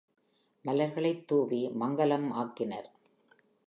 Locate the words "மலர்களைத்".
0.65-1.27